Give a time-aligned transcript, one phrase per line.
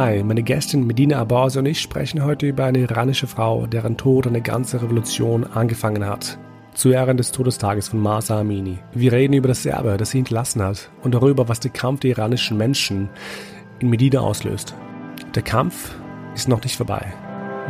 [0.00, 4.26] Hi, meine Gästin Medina Abbas und ich sprechen heute über eine iranische Frau, deren Tod
[4.26, 6.38] eine ganze Revolution angefangen hat.
[6.72, 8.78] Zu Ehren des Todestages von Masa Amini.
[8.94, 12.12] Wir reden über das Erbe, das sie hinterlassen hat und darüber, was der Kampf der
[12.12, 13.10] iranischen Menschen
[13.80, 14.74] in Medina auslöst.
[15.34, 15.94] Der Kampf
[16.34, 17.12] ist noch nicht vorbei.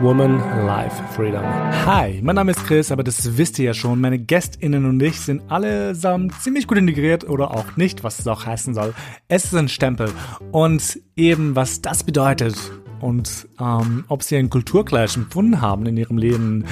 [0.00, 1.44] Woman, Life, Freedom.
[1.84, 4.00] Hi, mein Name ist Chris, aber das wisst ihr ja schon.
[4.00, 8.46] Meine GästInnen und ich sind allesamt ziemlich gut integriert oder auch nicht, was es auch
[8.46, 8.94] heißen soll.
[9.28, 10.10] Es ist ein Stempel.
[10.52, 12.56] Und eben, was das bedeutet
[13.00, 16.64] und ähm, ob sie einen Kulturclash empfunden haben in ihrem Leben,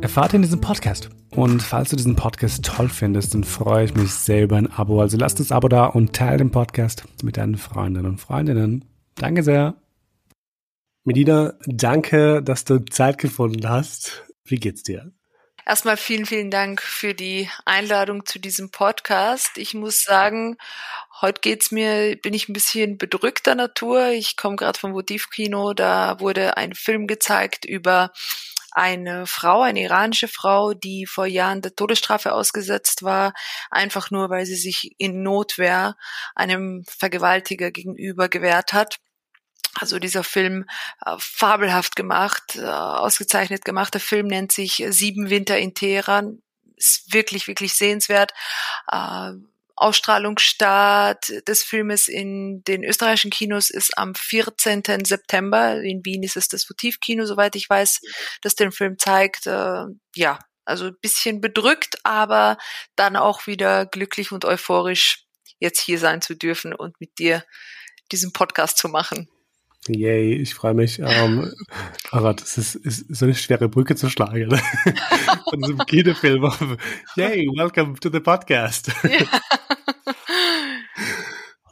[0.00, 1.10] erfahrt ihr in diesem Podcast.
[1.30, 5.00] Und falls du diesen Podcast toll findest, dann freue ich mich sehr über ein Abo.
[5.00, 8.84] Also lasst das Abo da und teile den Podcast mit deinen Freundinnen und Freundinnen.
[9.14, 9.76] Danke sehr.
[11.06, 14.24] Medina, danke, dass du Zeit gefunden hast.
[14.42, 15.12] Wie geht's dir?
[15.64, 19.56] Erstmal vielen, vielen Dank für die Einladung zu diesem Podcast.
[19.56, 20.56] Ich muss sagen,
[21.20, 24.08] heute geht's mir, bin ich ein bisschen bedrückter Natur.
[24.08, 28.10] Ich komme gerade vom Votivkino, da wurde ein Film gezeigt über
[28.72, 33.32] eine Frau, eine iranische Frau, die vor Jahren der Todesstrafe ausgesetzt war,
[33.70, 35.96] einfach nur, weil sie sich in Notwehr
[36.34, 38.98] einem Vergewaltiger gegenüber gewehrt hat.
[39.78, 40.64] Also dieser Film
[41.04, 43.94] äh, fabelhaft gemacht, äh, ausgezeichnet gemacht.
[43.94, 46.42] Der Film nennt sich Sieben Winter in Teheran.
[46.76, 48.32] Ist wirklich, wirklich sehenswert.
[48.90, 49.32] Äh,
[49.78, 54.82] Ausstrahlungsstart des Filmes in den österreichischen Kinos ist am 14.
[55.04, 55.82] September.
[55.82, 58.00] In Wien ist es das Votivkino, soweit ich weiß,
[58.40, 59.46] das den Film zeigt.
[59.46, 62.56] Äh, ja, also ein bisschen bedrückt, aber
[62.96, 65.24] dann auch wieder glücklich und euphorisch,
[65.60, 67.44] jetzt hier sein zu dürfen und mit dir
[68.10, 69.28] diesen Podcast zu machen.
[69.88, 70.98] Yay, ich freue mich.
[70.98, 71.52] Ähm,
[72.10, 74.48] aber das ist, ist so eine schwere Brücke zu schlagen.
[74.48, 74.58] Ne?
[75.50, 76.50] Von diesem Kinofilm.
[77.16, 78.92] Yay, welcome to the podcast.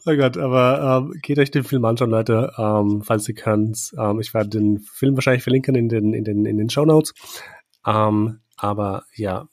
[0.06, 0.12] Ja.
[0.12, 3.92] oh Gott, aber ähm, geht euch den Film anschauen, Leute, ähm, falls ihr könnt.
[3.98, 7.14] Ähm, ich werde den Film wahrscheinlich verlinken in den, in den, in den Show Notes.
[7.86, 9.48] Ähm, aber ja,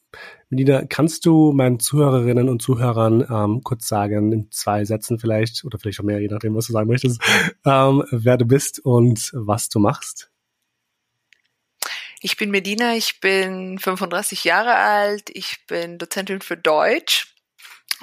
[0.49, 5.79] Melina, kannst du meinen Zuhörerinnen und Zuhörern ähm, kurz sagen, in zwei Sätzen vielleicht, oder
[5.79, 7.21] vielleicht auch mehr, je nachdem, was du sagen möchtest,
[7.65, 10.29] ähm, wer du bist und was du machst?
[12.23, 17.33] Ich bin Medina, ich bin 35 Jahre alt, ich bin Dozentin für Deutsch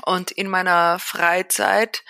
[0.05, 2.03] und in meiner Freizeit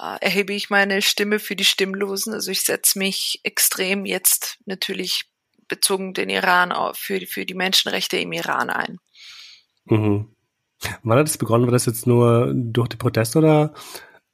[0.00, 2.32] äh, erhebe ich meine Stimme für die Stimmlosen.
[2.32, 5.24] Also ich setze mich extrem jetzt natürlich
[5.68, 8.98] bezogen den Iran für, für die Menschenrechte im Iran ein.
[9.86, 10.28] Mhm.
[11.02, 11.64] Wann hat das begonnen?
[11.66, 13.74] War das jetzt nur durch die Proteste oder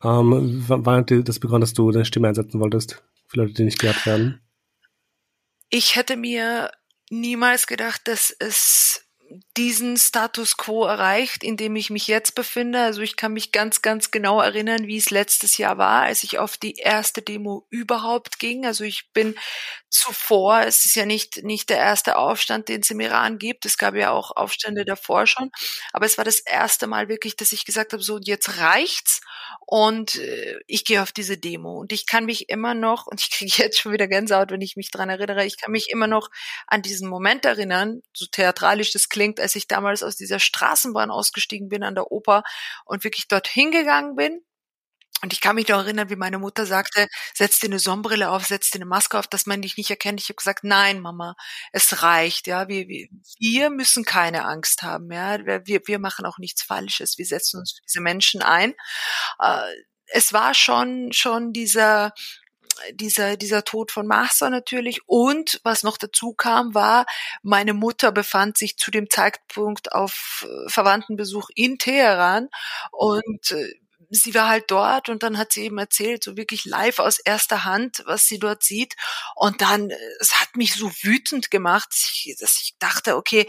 [0.03, 3.79] ähm, wann hat das begonnen, dass du deine Stimme einsetzen wolltest für Leute, die nicht
[3.79, 4.41] gehört werden?
[5.69, 6.71] Ich hätte mir
[7.11, 9.07] niemals gedacht, dass es
[9.57, 12.81] diesen Status quo erreicht, in dem ich mich jetzt befinde.
[12.81, 16.39] Also ich kann mich ganz, ganz genau erinnern, wie es letztes Jahr war, als ich
[16.39, 18.67] auf die erste Demo überhaupt ging.
[18.67, 19.37] Also ich bin
[19.89, 23.67] zuvor, es ist ja nicht, nicht der erste Aufstand, den es im Iran gibt.
[23.67, 25.51] Es gab ja auch Aufstände davor schon.
[25.93, 29.21] Aber es war das erste Mal wirklich, dass ich gesagt habe, so jetzt reicht's
[29.67, 31.79] und äh, ich gehe auf diese Demo.
[31.79, 34.77] Und ich kann mich immer noch, und ich kriege jetzt schon wieder Gänsehaut, wenn ich
[34.77, 36.29] mich dran erinnere, ich kann mich immer noch
[36.67, 41.11] an diesen Moment erinnern, so theatralisch das klingt, klingt, als ich damals aus dieser Straßenbahn
[41.11, 42.43] ausgestiegen bin an der Oper
[42.87, 44.41] und wirklich dort hingegangen bin.
[45.23, 48.47] Und ich kann mich noch erinnern, wie meine Mutter sagte, setz dir eine Sonnenbrille auf,
[48.47, 50.23] setz dir eine Maske auf, dass man dich nicht erkennt.
[50.23, 51.35] Ich habe gesagt, nein, Mama,
[51.73, 52.69] es reicht, ja.
[52.69, 53.09] Wir, wir,
[53.39, 55.45] wir müssen keine Angst haben, ja.
[55.67, 57.19] Wir, wir machen auch nichts Falsches.
[57.19, 58.73] Wir setzen uns für diese Menschen ein.
[59.39, 59.61] Äh,
[60.07, 62.15] es war schon, schon dieser,
[62.93, 65.01] dieser, dieser Tod von Mahsa natürlich.
[65.07, 67.07] Und was noch dazu kam, war,
[67.43, 72.49] meine Mutter befand sich zu dem Zeitpunkt auf äh, Verwandtenbesuch in Teheran
[72.93, 73.75] und äh,
[74.11, 77.65] sie war halt dort und dann hat sie eben erzählt, so wirklich live aus erster
[77.65, 78.95] Hand, was sie dort sieht.
[79.37, 81.89] Und dann, äh, es hat mich so wütend gemacht,
[82.41, 83.47] dass ich dachte, okay,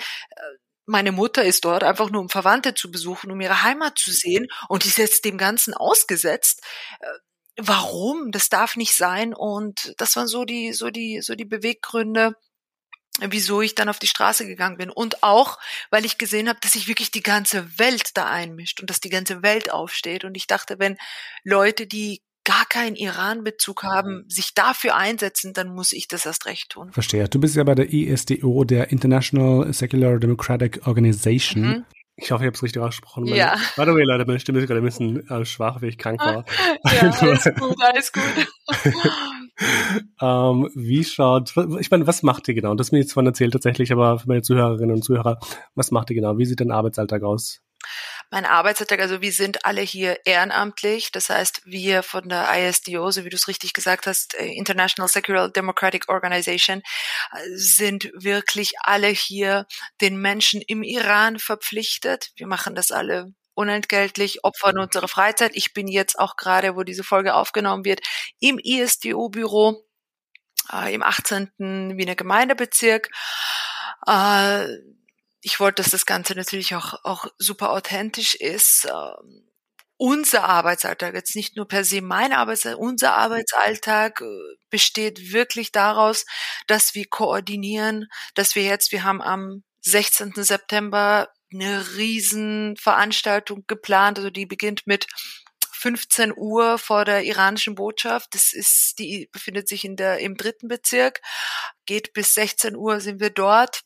[0.85, 4.47] meine Mutter ist dort einfach nur um Verwandte zu besuchen, um ihre Heimat zu sehen
[4.67, 6.61] und ist jetzt dem Ganzen ausgesetzt
[7.57, 9.33] warum, das darf nicht sein.
[9.33, 12.35] Und das waren so die, so die, so die Beweggründe,
[13.19, 14.89] wieso ich dann auf die Straße gegangen bin.
[14.89, 15.59] Und auch,
[15.89, 19.09] weil ich gesehen habe, dass sich wirklich die ganze Welt da einmischt und dass die
[19.09, 20.23] ganze Welt aufsteht.
[20.23, 20.97] Und ich dachte, wenn
[21.43, 26.69] Leute, die gar keinen Iran-Bezug haben, sich dafür einsetzen, dann muss ich das erst recht
[26.69, 26.91] tun.
[26.91, 27.29] Verstehe.
[27.29, 31.63] Du bist ja bei der ISDO, der International Secular Democratic Organization.
[31.63, 31.85] Mhm.
[32.15, 33.25] Ich hoffe, ich habe es richtig ausgesprochen.
[33.25, 33.55] Ja.
[33.75, 36.19] By the way, Leute, meine Stimme ist gerade ein bisschen äh, schwach, weil ich krank
[36.19, 36.45] war.
[36.85, 38.23] ja, alles gut, alles gut.
[40.21, 42.75] ähm, wie schaut, ich meine, was macht ihr genau?
[42.75, 45.39] Das ist mir jetzt von erzählt tatsächlich, aber für meine Zuhörerinnen und Zuhörer,
[45.73, 46.37] was macht ihr genau?
[46.37, 47.61] Wie sieht dein Arbeitsalltag aus?
[48.31, 51.11] Mein Arbeitsalltag, also wir sind alle hier ehrenamtlich.
[51.11, 55.09] Das heißt, wir von der ISDO, so wie du es richtig gesagt hast, äh, International
[55.09, 56.81] Secular Democratic Organization,
[57.33, 59.67] äh, sind wirklich alle hier
[59.99, 62.31] den Menschen im Iran verpflichtet.
[62.37, 65.51] Wir machen das alle unentgeltlich, opfern unsere Freizeit.
[65.55, 67.99] Ich bin jetzt auch gerade, wo diese Folge aufgenommen wird,
[68.39, 69.83] im ISDO-Büro
[70.71, 71.51] äh, im 18.
[71.97, 73.09] Wiener Gemeindebezirk.
[74.07, 74.67] Äh,
[75.41, 78.85] ich wollte, dass das Ganze natürlich auch, auch super authentisch ist.
[78.85, 79.47] Ähm,
[79.97, 84.25] unser Arbeitsalltag, jetzt nicht nur per se mein Arbeitsalltag, unser Arbeitsalltag äh,
[84.69, 86.25] besteht wirklich daraus,
[86.67, 90.33] dass wir koordinieren, dass wir jetzt, wir haben am 16.
[90.37, 95.07] September eine Riesenveranstaltung geplant, also die beginnt mit
[95.71, 98.35] 15 Uhr vor der iranischen Botschaft.
[98.35, 101.21] Das ist, die befindet sich in der, im dritten Bezirk,
[101.85, 103.81] geht bis 16 Uhr sind wir dort.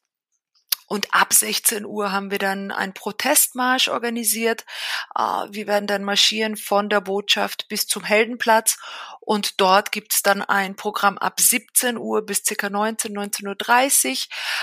[0.88, 4.66] Und ab 16 Uhr haben wir dann einen Protestmarsch organisiert.
[5.14, 8.78] Ah, wir werden dann marschieren von der Botschaft bis zum Heldenplatz.
[9.20, 12.70] Und dort gibt's dann ein Programm ab 17 Uhr bis ca.
[12.70, 14.18] 19, 19.30 Uhr.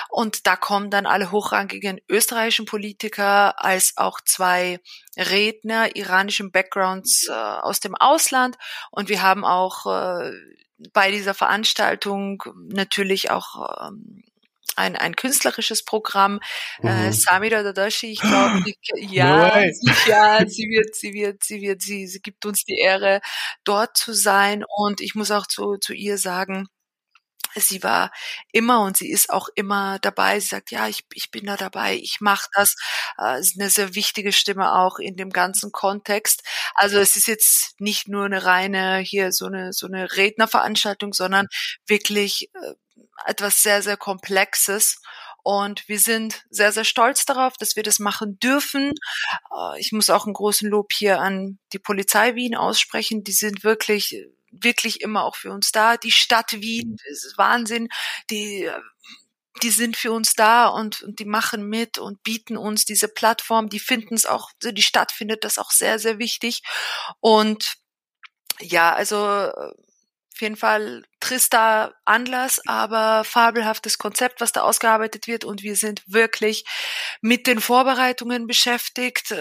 [0.08, 4.78] Und da kommen dann alle hochrangigen österreichischen Politiker als auch zwei
[5.16, 8.56] Redner iranischen Backgrounds äh, aus dem Ausland.
[8.90, 10.30] Und wir haben auch äh,
[10.92, 14.22] bei dieser Veranstaltung natürlich auch ähm,
[14.76, 16.40] ein, ein künstlerisches Programm.
[16.82, 17.08] Äh, mhm.
[17.08, 18.62] Äh, Samira Dadashi, ich glaube,
[18.96, 22.78] ja, no sie, ja, sie wird, sie wird, sie wird, sie, sie gibt uns die
[22.78, 23.20] Ehre,
[23.64, 24.64] dort zu sein.
[24.76, 26.68] Und ich muss auch zu, zu ihr sagen,
[27.54, 28.10] sie war
[28.52, 30.40] immer und sie ist auch immer dabei.
[30.40, 32.76] Sie sagt, ja, ich, ich bin da dabei, ich mache das.
[33.18, 36.42] Äh, ist eine sehr wichtige Stimme auch in dem ganzen Kontext.
[36.74, 41.46] Also es ist jetzt nicht nur eine reine hier so eine so eine Rednerveranstaltung, sondern
[41.86, 42.74] wirklich äh,
[43.24, 45.00] etwas sehr, sehr Komplexes.
[45.42, 48.92] Und wir sind sehr, sehr stolz darauf, dass wir das machen dürfen.
[49.50, 53.24] Äh, ich muss auch einen großen Lob hier an die Polizei Wien aussprechen.
[53.24, 54.16] Die sind wirklich,
[54.52, 55.96] wirklich immer auch für uns da.
[55.96, 57.88] Die Stadt Wien, ist Wahnsinn.
[58.30, 58.70] Die,
[59.62, 63.68] die sind für uns da und, und die machen mit und bieten uns diese Plattform.
[63.68, 66.62] Die finden es auch, die Stadt findet das auch sehr, sehr wichtig.
[67.20, 67.74] Und
[68.60, 69.50] ja, also
[70.34, 75.44] auf jeden Fall trister Anlass, aber fabelhaftes Konzept, was da ausgearbeitet wird.
[75.44, 76.64] Und wir sind wirklich
[77.20, 79.34] mit den Vorbereitungen beschäftigt.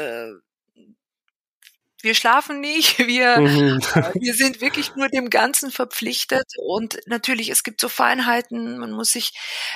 [2.03, 3.80] Wir schlafen nicht, wir, mhm.
[3.95, 8.92] Äh, wir sind wirklich nur dem Ganzen verpflichtet und natürlich, es gibt so Feinheiten, man
[8.92, 9.33] muss sich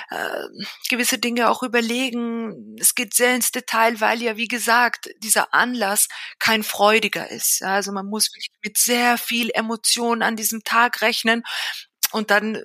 [0.10, 0.48] äh,
[0.90, 2.76] gewisse Dinge auch überlegen.
[2.80, 6.08] Es geht sehr ins Detail, weil ja, wie gesagt, dieser Anlass
[6.40, 7.62] kein freudiger ist.
[7.64, 11.44] Also man muss wirklich mit sehr viel Emotion an diesem Tag rechnen
[12.12, 12.64] und dann äh,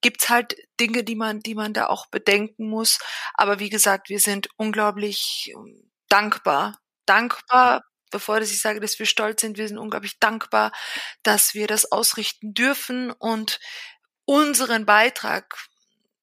[0.00, 2.98] gibt's halt Dinge, die man, die man da auch bedenken muss.
[3.34, 6.80] Aber wie gesagt, wir sind unglaublich ähm, dankbar
[7.10, 10.72] dankbar bevor ich sage, dass wir stolz sind, wir sind unglaublich dankbar,
[11.22, 13.60] dass wir das ausrichten dürfen und
[14.24, 15.56] unseren Beitrag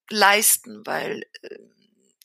[0.10, 1.58] leisten, weil äh,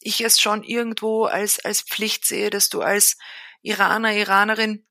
[0.01, 3.17] ich es schon irgendwo als, als Pflicht sehe, dass du als
[3.63, 4.85] Iraner, Iranerin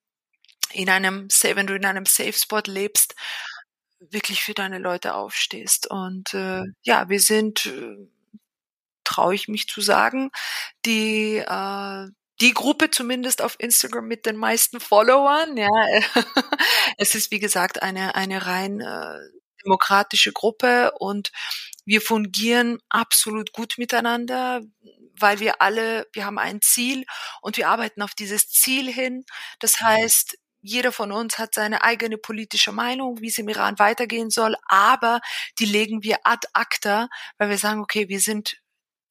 [0.71, 3.15] in einem, wenn du in einem Safe Spot lebst,
[4.00, 5.88] wirklich für deine Leute aufstehst.
[5.88, 7.97] Und äh, ja, wir sind, äh,
[9.03, 10.31] traue ich mich zu sagen,
[10.85, 12.07] die äh,
[12.41, 15.55] die Gruppe zumindest auf Instagram mit den meisten Followern.
[15.57, 15.69] Ja,
[16.97, 19.19] es ist wie gesagt eine eine rein äh,
[19.63, 21.31] demokratische Gruppe und
[21.85, 24.61] wir fungieren absolut gut miteinander,
[25.19, 27.06] weil wir alle, wir haben ein Ziel
[27.42, 29.23] und wir arbeiten auf dieses Ziel hin.
[29.59, 34.30] Das heißt, jeder von uns hat seine eigene politische Meinung, wie es im Iran weitergehen
[34.30, 35.19] soll, aber
[35.59, 38.60] die legen wir ad acta, weil wir sagen, okay, wir sind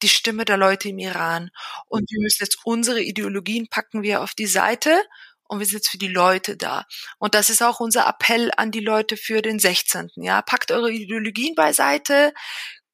[0.02, 1.50] die Stimme der Leute im Iran.
[1.86, 5.02] Und wir müssen jetzt unsere Ideologien packen wir auf die Seite
[5.48, 6.86] und wir sind jetzt für die Leute da.
[7.18, 10.10] Und das ist auch unser Appell an die Leute für den 16.
[10.16, 12.32] Ja, packt eure Ideologien beiseite,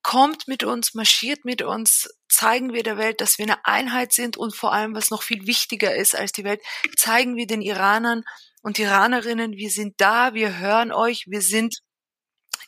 [0.02, 4.36] kommt mit uns, marschiert mit uns, zeigen wir der Welt, dass wir eine Einheit sind
[4.36, 6.60] und vor allem, was noch viel wichtiger ist als die Welt,
[6.96, 8.22] zeigen wir den Iranern
[8.62, 11.80] und Iranerinnen, wir sind da, wir hören euch, wir sind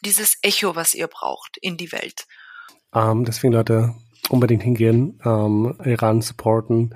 [0.02, 2.26] dieses Echo, was ihr braucht in die Welt.
[2.95, 3.95] Ähm, deswegen, Leute,
[4.30, 6.94] unbedingt hingehen, ähm, Iran supporten.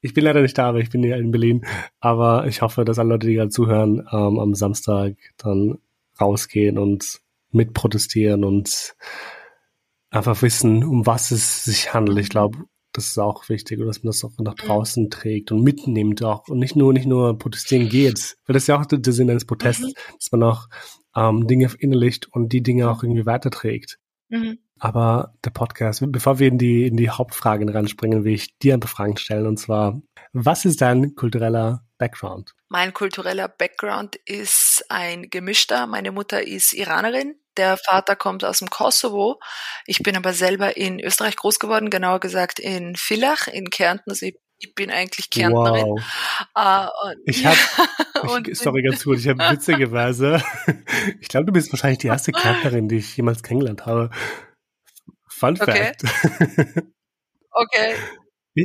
[0.00, 1.66] Ich bin leider nicht da, aber ich bin ja in Berlin.
[2.00, 5.78] Aber ich hoffe, dass alle Leute, die gerade zuhören, ähm, am Samstag dann
[6.20, 7.20] rausgehen und
[7.52, 8.94] mitprotestieren und
[10.10, 12.18] einfach wissen, um was es sich handelt.
[12.18, 12.58] Ich glaube,
[12.92, 16.58] das ist auch wichtig, dass man das auch nach draußen trägt und mitnimmt auch und
[16.58, 19.82] nicht nur nicht nur protestieren geht, weil das ist ja auch der Sinn eines Protests,
[19.82, 19.92] mhm.
[20.18, 20.68] dass man auch
[21.14, 23.98] ähm, Dinge verinnerlicht und die Dinge auch irgendwie weiterträgt.
[24.28, 24.58] Mhm.
[24.80, 28.80] Aber der Podcast, bevor wir in die, in die Hauptfragen reinspringen, will ich dir ein
[28.80, 29.46] paar Fragen stellen.
[29.46, 30.00] Und zwar,
[30.32, 32.54] was ist dein kultureller Background?
[32.68, 35.86] Mein kultureller Background ist ein gemischter.
[35.86, 37.36] Meine Mutter ist Iranerin.
[37.56, 39.38] Der Vater kommt aus dem Kosovo.
[39.86, 44.10] Ich bin aber selber in Österreich groß geworden, genauer gesagt in Villach in Kärnten.
[44.10, 45.86] Also ich bin eigentlich Kärntnerin.
[45.86, 46.00] Wow.
[46.56, 50.42] Uh, und, ich habe, sorry ganz kurz, ich habe witzigerweise,
[51.20, 54.10] ich glaube, du bist wahrscheinlich die erste Kärntnerin, die ich jemals kennengelernt habe.
[55.40, 56.02] Fun Fact.
[56.02, 56.84] Okay.
[57.52, 57.94] okay.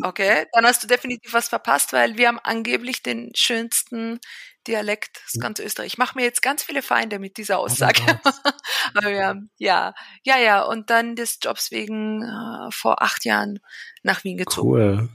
[0.04, 4.20] Okay, dann hast du definitiv was verpasst, weil wir haben angeblich den schönsten
[4.68, 5.94] Dialekt aus ganz Österreich.
[5.94, 8.02] Ich mache mir jetzt ganz viele Feinde mit dieser Aussage.
[8.26, 8.32] Oh
[8.96, 10.64] Aber ja, ja, ja, ja.
[10.64, 13.60] Und dann des Jobs wegen äh, vor acht Jahren
[14.04, 14.70] nach Wien gezogen.
[14.70, 15.10] Cool.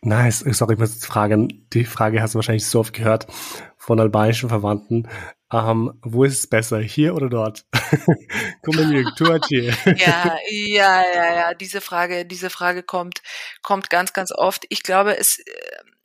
[0.00, 0.40] Nice.
[0.40, 1.68] Sorry, ich muss jetzt fragen.
[1.72, 3.26] Die Frage hast du wahrscheinlich so oft gehört
[3.76, 5.08] von albanischen Verwandten.
[5.54, 7.64] Ähm, wo ist es besser, hier oder dort?
[9.96, 11.54] ja, ja, ja, ja.
[11.54, 13.22] Diese Frage, diese Frage kommt,
[13.62, 14.64] kommt ganz, ganz oft.
[14.68, 15.52] Ich glaube, es, äh,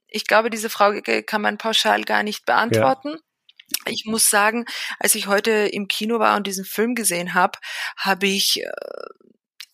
[0.08, 3.10] ich glaube, diese Frage kann man pauschal gar nicht beantworten.
[3.10, 3.18] Ja.
[3.88, 4.65] Ich muss sagen,
[5.00, 7.58] als ich heute im Kino war und diesen Film gesehen habe,
[7.98, 8.70] habe ich äh,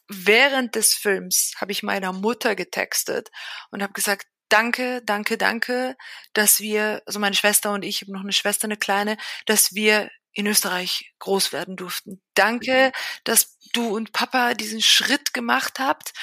[0.07, 3.29] während des Films habe ich meiner Mutter getextet
[3.71, 5.97] und habe gesagt, danke, danke, danke,
[6.31, 9.75] dass wir, also meine Schwester und ich, ich habe noch eine Schwester, eine kleine, dass
[9.75, 12.21] wir in Österreich groß werden durften.
[12.35, 12.93] Danke,
[13.25, 16.13] dass du und Papa diesen Schritt gemacht habt,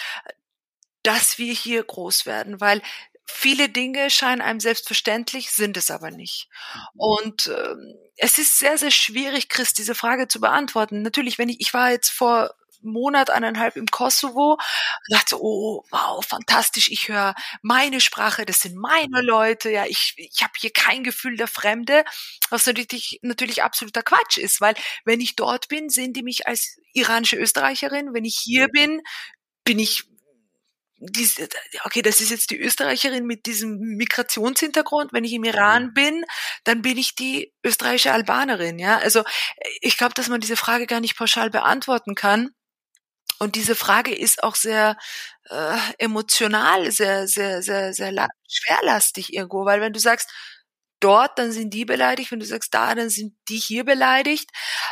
[1.03, 2.81] dass wir hier groß werden, weil
[3.27, 6.49] viele Dinge scheinen einem selbstverständlich, sind es aber nicht.
[6.95, 11.03] Und ähm, es ist sehr, sehr schwierig, Chris, diese Frage zu beantworten.
[11.03, 14.61] Natürlich, wenn ich, ich war jetzt vor Monat, eineinhalb im Kosovo und
[15.09, 20.43] dachte, oh, wow, fantastisch, ich höre meine Sprache, das sind meine Leute, ja, ich, ich
[20.43, 22.05] habe hier kein Gefühl der Fremde,
[22.51, 24.75] was natürlich, natürlich absoluter Quatsch ist, weil
[25.05, 29.01] wenn ich dort bin, sehen die mich als iranische Österreicherin, wenn ich hier bin,
[29.65, 30.05] bin ich
[31.85, 35.13] okay, das ist jetzt die Österreicherin mit diesem Migrationshintergrund.
[35.13, 35.95] Wenn ich im Iran mhm.
[35.95, 36.25] bin,
[36.65, 38.79] dann bin ich die österreichische Albanerin.
[38.79, 39.25] Ja, also
[39.81, 42.51] ich glaube, dass man diese Frage gar nicht pauschal beantworten kann.
[43.39, 44.97] Und diese Frage ist auch sehr
[45.51, 48.13] äh, emotional, sehr, sehr, sehr, sehr
[48.49, 50.31] schwerlastig irgendwo, weil wenn du sagst,
[51.01, 54.51] dort, dann sind die beleidigt, wenn du sagst da, dann sind die hier beleidigt,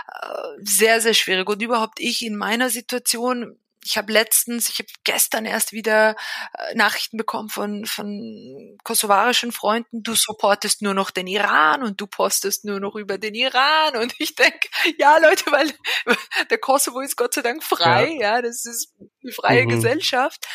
[0.09, 0.27] äh,
[0.63, 1.49] sehr, sehr schwierig.
[1.49, 3.59] Und überhaupt ich in meiner Situation,
[3.91, 6.15] ich habe letztens, ich habe gestern erst wieder
[6.55, 12.07] äh, Nachrichten bekommen von, von kosovarischen Freunden, du supportest nur noch den Iran und du
[12.07, 13.97] postest nur noch über den Iran.
[13.97, 14.69] Und ich denke,
[14.99, 15.73] ja Leute, weil
[16.51, 19.71] der Kosovo ist Gott sei Dank frei, ja, ja das ist eine freie mhm.
[19.71, 20.47] Gesellschaft.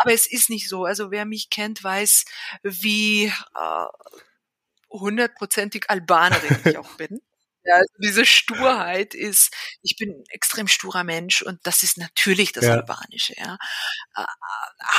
[0.00, 0.84] Aber es ist nicht so.
[0.84, 2.24] Also wer mich kennt, weiß,
[2.62, 3.86] wie äh,
[4.88, 7.20] hundertprozentig Albanerin ich auch bin.
[7.64, 12.52] Ja, also diese Sturheit ist, ich bin ein extrem sturer Mensch und das ist natürlich
[12.52, 12.72] das ja.
[12.72, 13.56] Albanische, ja.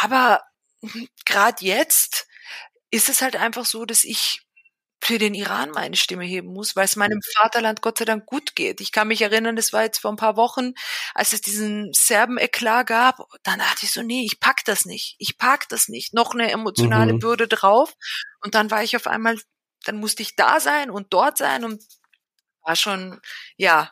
[0.01, 0.41] Aber
[1.25, 2.27] gerade jetzt
[2.91, 4.45] ist es halt einfach so, dass ich
[5.05, 8.55] für den Iran meine Stimme heben muss, weil es meinem Vaterland Gott sei Dank gut
[8.55, 8.81] geht.
[8.81, 10.73] Ich kann mich erinnern, das war jetzt vor ein paar Wochen,
[11.13, 15.15] als es diesen Serben-Eklat gab, dann dachte ich so, nee, ich pack das nicht.
[15.19, 16.15] Ich pack das nicht.
[16.15, 17.19] Noch eine emotionale mhm.
[17.19, 17.93] Bürde drauf.
[18.41, 19.37] Und dann war ich auf einmal,
[19.83, 21.83] dann musste ich da sein und dort sein und
[22.65, 23.19] war schon,
[23.57, 23.91] ja,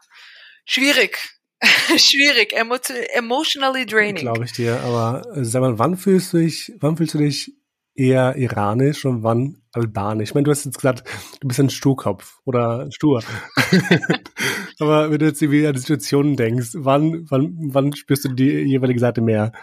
[0.65, 1.17] schwierig.
[1.97, 4.23] schwierig, emotionally draining.
[4.23, 7.53] Glaube ich dir, aber äh, sag mal, wann fühlst du dich, wann fühlst du dich
[7.95, 10.29] eher iranisch und wann albanisch?
[10.29, 11.03] Ich meine, du hast jetzt gesagt,
[11.39, 13.23] du bist ein Sturkopf oder stur.
[14.79, 18.49] aber wenn du jetzt irgendwie an die Situation denkst, wann, wann, wann spürst du die
[18.49, 19.53] jeweilige Seite mehr?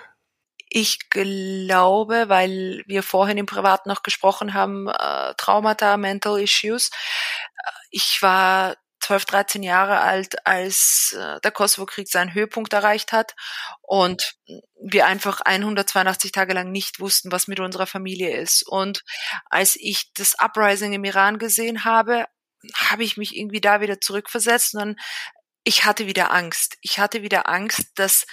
[0.73, 6.91] Ich glaube, weil wir vorhin im Privat noch gesprochen haben, äh, Traumata, Mental Issues.
[6.91, 13.35] Äh, ich war 12, 13 Jahre alt, als äh, der Kosovo-Krieg seinen Höhepunkt erreicht hat
[13.83, 14.35] und
[14.81, 18.63] wir einfach 182 Tage lang nicht wussten, was mit unserer Familie ist.
[18.67, 19.03] Und
[19.47, 22.27] als ich das Uprising im Iran gesehen habe,
[22.75, 24.97] habe ich mich irgendwie da wieder zurückversetzt und dann,
[25.65, 26.77] ich hatte wieder Angst.
[26.81, 28.27] Ich hatte wieder Angst, dass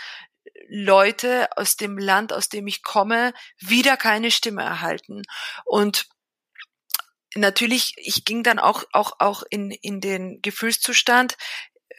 [0.70, 5.24] Leute aus dem Land, aus dem ich komme, wieder keine Stimme erhalten.
[5.66, 6.08] Und
[7.38, 11.38] natürlich, ich ging dann auch, auch, auch in, in den Gefühlszustand,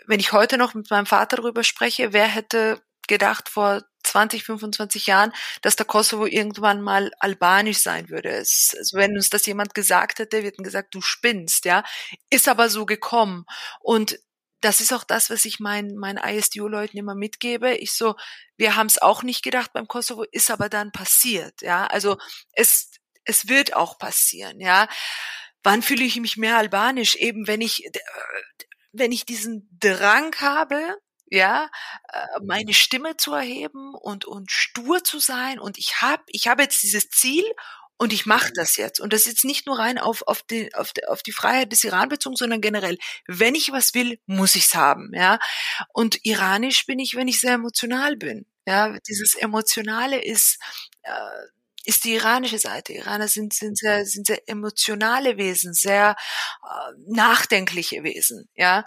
[0.07, 5.07] wenn ich heute noch mit meinem Vater darüber spreche, wer hätte gedacht vor 20, 25
[5.07, 8.31] Jahren, dass der Kosovo irgendwann mal albanisch sein würde.
[8.31, 11.85] Also wenn uns das jemand gesagt hätte, wir hätten gesagt, du spinnst, ja.
[12.31, 13.45] Ist aber so gekommen.
[13.81, 14.19] Und
[14.61, 17.75] das ist auch das, was ich meinen, meinen ISDU-Leuten immer mitgebe.
[17.75, 18.17] Ich so,
[18.57, 21.87] wir haben es auch nicht gedacht beim Kosovo, ist aber dann passiert, ja.
[21.87, 22.19] Also
[22.53, 22.88] es,
[23.29, 24.89] es wird auch passieren, ja.
[25.63, 27.17] Wann fühle ich mich mehr albanisch?
[27.17, 27.91] Eben wenn ich,
[28.93, 30.97] wenn ich diesen Drang habe,
[31.31, 31.71] ja,
[32.13, 36.63] äh, meine Stimme zu erheben und und stur zu sein und ich habe ich habe
[36.63, 37.45] jetzt dieses Ziel
[37.99, 39.01] und ich mache das jetzt.
[39.01, 41.73] Und das ist jetzt nicht nur rein auf, auf, die, auf, die, auf die Freiheit
[41.73, 42.97] des Iran bezogen, sondern generell.
[43.27, 45.11] Wenn ich was will, muss ich's haben.
[45.13, 45.41] Ja?
[45.93, 48.47] Und iranisch bin ich, wenn ich sehr emotional bin.
[48.69, 48.97] Ja?
[49.09, 50.61] Dieses Emotionale ist,
[51.03, 51.11] äh,
[51.89, 52.93] ist die iranische Seite.
[52.93, 56.17] Iraner sind, sind, sehr, sind sehr emotionale Wesen, sehr
[56.63, 58.47] äh, nachdenkliche Wesen.
[58.55, 58.85] Ja?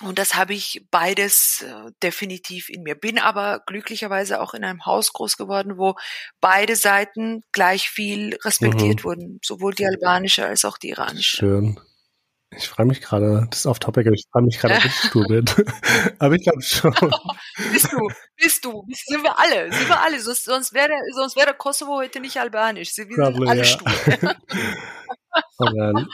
[0.00, 2.96] Und das habe ich beides äh, definitiv in mir.
[2.96, 5.94] Bin aber glücklicherweise auch in einem Haus groß geworden, wo
[6.40, 9.04] beide Seiten gleich viel respektiert mhm.
[9.04, 11.36] wurden, sowohl die albanische als auch die iranische.
[11.36, 11.80] Schön.
[12.56, 14.92] Ich freue mich gerade, das ist off topic, aber ich freue mich gerade, dass ich
[14.92, 15.44] stur bin.
[16.18, 16.92] aber ich glaube schon.
[17.72, 21.46] bist du, bist du, sind wir alle, sind wir alle, sonst, sonst wäre sonst wäre
[21.46, 22.96] der Kosovo heute nicht albanisch.
[22.96, 23.64] Wir Probably, sind alle ja.
[23.64, 24.34] stur.
[25.58, 26.06] aber,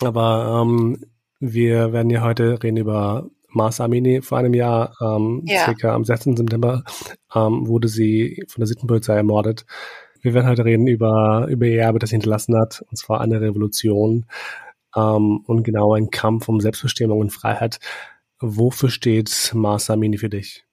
[0.02, 1.04] aber ähm,
[1.40, 4.22] wir werden ja heute reden über Mars Amini.
[4.22, 5.64] Vor einem Jahr, ähm, ja.
[5.64, 6.38] circa am 16.
[6.38, 6.84] September,
[7.34, 9.66] ähm, wurde sie von der Sittenpolizei ermordet.
[10.22, 13.40] Wir werden heute reden über, über ihr Erbe, das sie hinterlassen hat, und zwar eine
[13.40, 14.24] Revolution
[14.96, 17.78] ähm, und genau ein Kampf um Selbstbestimmung und Freiheit.
[18.40, 20.64] Wofür steht Mars Amini für dich?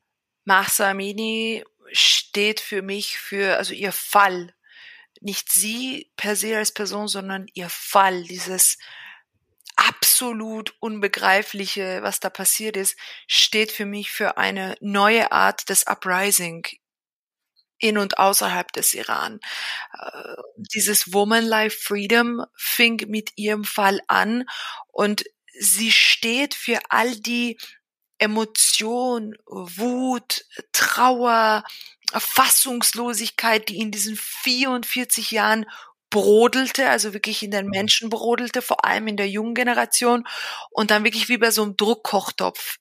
[0.46, 4.54] Mars Amini steht für mich für, also ihr Fall.
[5.22, 8.78] Nicht sie per se als Person, sondern ihr Fall, dieses
[9.76, 16.66] absolut Unbegreifliche, was da passiert ist, steht für mich für eine neue Art des Uprising
[17.84, 19.40] in und außerhalb des Iran.
[20.00, 20.36] Äh,
[20.74, 24.46] dieses Woman Life Freedom fing mit ihrem Fall an
[24.92, 25.26] und
[25.60, 27.58] sie steht für all die
[28.20, 31.64] Emotion, Wut, Trauer,
[32.16, 35.66] Fassungslosigkeit, die in diesen 44 Jahren
[36.10, 40.26] brodelte, also wirklich in den Menschen brodelte, vor allem in der jungen Generation
[40.70, 42.78] und dann wirklich wie bei so einem Druckkochtopf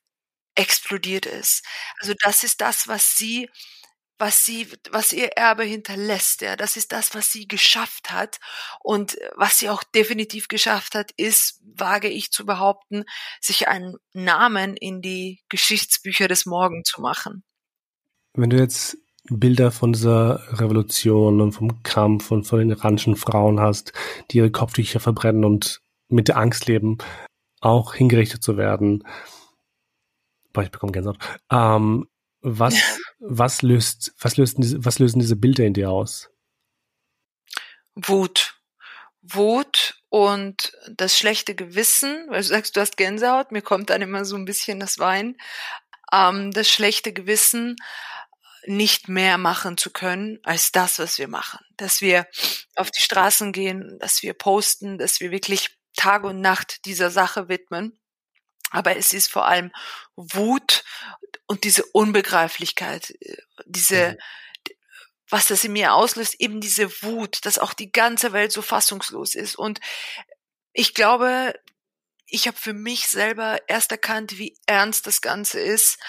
[0.55, 1.63] explodiert ist.
[1.99, 3.49] Also das ist das, was sie
[4.23, 8.39] was sie, was ihr Erbe hinterlässt, ja, das ist das, was sie geschafft hat
[8.79, 13.03] und was sie auch definitiv geschafft hat, ist, wage ich zu behaupten,
[13.41, 17.43] sich einen Namen in die Geschichtsbücher des Morgen zu machen.
[18.33, 23.59] Wenn du jetzt Bilder von dieser Revolution und vom Kampf und von den iranischen Frauen
[23.59, 23.91] hast,
[24.31, 26.97] die ihre Kopftücher verbrennen und mit der Angst leben,
[27.59, 29.03] auch hingerichtet zu werden.
[30.53, 31.17] Boah, ich bekomme Gänsehaut.
[31.51, 32.07] Ähm,
[32.43, 32.75] was,
[33.19, 36.29] was löst, was lösen diese, was lösen diese Bilder in dir aus?
[37.95, 38.59] Wut.
[39.21, 44.25] Wut und das schlechte Gewissen, weil du sagst, du hast Gänsehaut, mir kommt dann immer
[44.25, 45.37] so ein bisschen das Wein,
[46.11, 47.77] ähm, das schlechte Gewissen,
[48.65, 51.59] nicht mehr machen zu können als das, was wir machen.
[51.77, 52.27] Dass wir
[52.75, 57.49] auf die Straßen gehen, dass wir posten, dass wir wirklich Tag und Nacht dieser Sache
[57.49, 57.99] widmen.
[58.73, 59.71] Aber es ist vor allem
[60.15, 60.83] Wut
[61.45, 63.13] und diese Unbegreiflichkeit,
[63.65, 64.73] diese, mhm.
[65.29, 69.35] was das in mir auslöst, eben diese Wut, dass auch die ganze Welt so fassungslos
[69.35, 69.55] ist.
[69.55, 69.79] Und
[70.73, 71.53] ich glaube,
[72.25, 75.99] ich habe für mich selber erst erkannt, wie ernst das Ganze ist,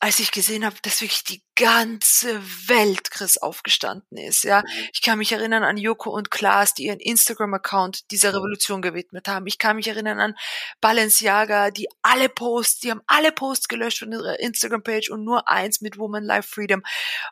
[0.00, 4.42] als ich gesehen habe, dass wirklich die ganze Welt Chris aufgestanden ist.
[4.42, 4.88] Ja, mhm.
[4.92, 9.46] ich kann mich erinnern an Joko und Klaas, die ihren Instagram-Account dieser Revolution gewidmet haben.
[9.46, 10.34] Ich kann mich erinnern an
[10.80, 15.80] Balenciaga, die alle Posts, die haben alle Posts gelöscht von ihrer Instagram-Page und nur eins
[15.80, 16.82] mit Woman Life Freedom.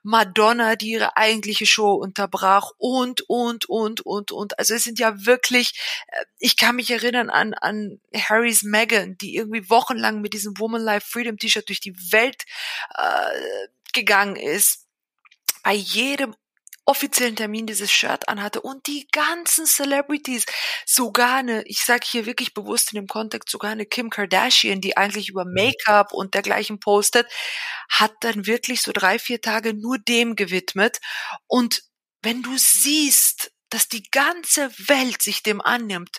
[0.05, 4.59] Madonna, die ihre eigentliche Show unterbrach und und und und und.
[4.59, 5.75] Also es sind ja wirklich.
[6.07, 10.83] Äh, ich kann mich erinnern an an Harrys Meghan, die irgendwie wochenlang mit diesem Woman
[10.83, 12.45] Life Freedom T-Shirt durch die Welt
[12.95, 14.87] äh, gegangen ist,
[15.63, 16.35] bei jedem
[16.85, 20.45] offiziellen Termin dieses Shirt anhatte und die ganzen Celebrities,
[20.85, 24.97] sogar eine, ich sage hier wirklich bewusst in dem Kontext, sogar eine Kim Kardashian, die
[24.97, 25.55] eigentlich über mhm.
[25.55, 27.29] Make-up und dergleichen postet,
[27.89, 30.99] hat dann wirklich so drei, vier Tage nur dem gewidmet.
[31.47, 31.83] Und
[32.21, 36.19] wenn du siehst, dass die ganze Welt sich dem annimmt,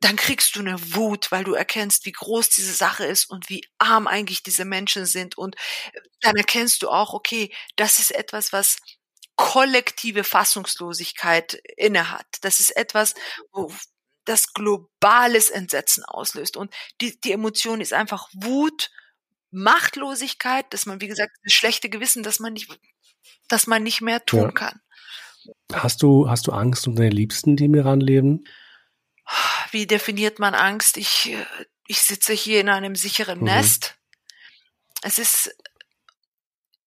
[0.00, 3.66] dann kriegst du eine Wut, weil du erkennst, wie groß diese Sache ist und wie
[3.78, 5.36] arm eigentlich diese Menschen sind.
[5.36, 5.56] Und
[5.92, 8.78] äh, dann erkennst du auch, okay, das ist etwas, was
[9.36, 12.26] kollektive Fassungslosigkeit innehat.
[12.42, 13.14] Das ist etwas,
[13.52, 13.72] wo
[14.24, 16.56] das globales Entsetzen auslöst.
[16.56, 18.90] Und die, die Emotion ist einfach Wut,
[19.50, 22.78] Machtlosigkeit, dass man, wie gesagt, das schlechte Gewissen, dass man nicht,
[23.48, 24.50] dass man nicht mehr tun ja.
[24.52, 24.80] kann.
[25.72, 28.44] Hast du, hast du Angst um deine Liebsten, die im Iran leben?
[29.70, 30.96] Wie definiert man Angst?
[30.96, 31.36] Ich,
[31.86, 33.44] ich sitze hier in einem sicheren mhm.
[33.44, 33.96] Nest.
[35.02, 35.54] Es ist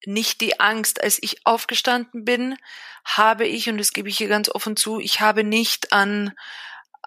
[0.05, 2.57] nicht die Angst, als ich aufgestanden bin,
[3.05, 6.33] habe ich, und das gebe ich hier ganz offen zu, ich habe nicht an,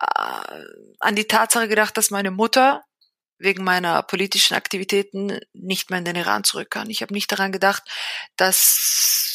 [0.00, 0.64] äh,
[1.00, 2.84] an die Tatsache gedacht, dass meine Mutter
[3.38, 6.88] wegen meiner politischen Aktivitäten nicht mehr in den Iran zurück kann.
[6.88, 7.82] Ich habe nicht daran gedacht,
[8.36, 9.33] dass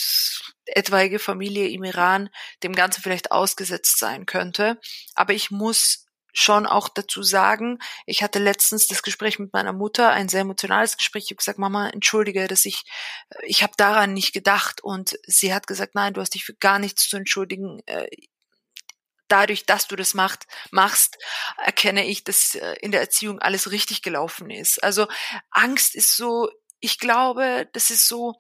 [0.76, 2.30] etwaige Familie im Iran
[2.64, 4.80] dem Ganzen vielleicht ausgesetzt sein könnte.
[5.16, 10.12] Aber ich muss schon auch dazu sagen, ich hatte letztens das Gespräch mit meiner Mutter,
[10.12, 11.26] ein sehr emotionales Gespräch.
[11.26, 12.84] Ich habe gesagt, Mama, entschuldige, dass ich,
[13.44, 14.82] ich habe daran nicht gedacht.
[14.82, 17.82] Und sie hat gesagt, nein, du hast dich für gar nichts zu entschuldigen.
[17.88, 18.08] Äh,
[19.28, 21.18] dadurch, dass du das macht, machst,
[21.58, 24.84] erkenne ich, dass äh, in der Erziehung alles richtig gelaufen ist.
[24.84, 25.08] Also
[25.52, 28.36] Angst ist so, ich glaube, das ist so,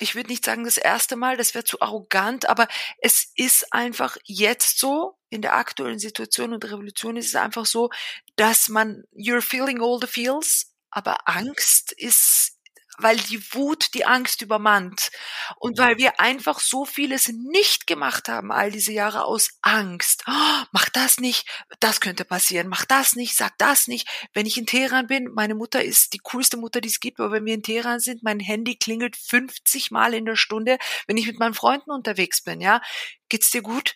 [0.00, 4.16] ich würde nicht sagen das erste Mal, das wäre zu arrogant, aber es ist einfach
[4.24, 7.90] jetzt so, in der aktuellen Situation und Revolution ist es einfach so,
[8.36, 12.58] dass man, you're feeling all the feels, aber Angst ist
[13.02, 15.10] weil die Wut die Angst übermannt
[15.56, 20.24] und weil wir einfach so vieles nicht gemacht haben all diese Jahre aus Angst.
[20.26, 21.46] Oh, mach das nicht,
[21.80, 24.08] das könnte passieren, mach das nicht, sag das nicht.
[24.34, 27.32] Wenn ich in Teheran bin, meine Mutter ist die coolste Mutter, die es gibt, aber
[27.32, 31.26] wenn wir in Teheran sind, mein Handy klingelt 50 Mal in der Stunde, wenn ich
[31.26, 32.80] mit meinen Freunden unterwegs bin, ja.
[33.28, 33.94] Geht's dir gut?